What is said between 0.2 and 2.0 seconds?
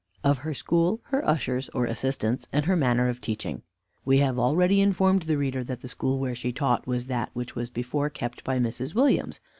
I OF HER SCHOOL, HER USHERS, OR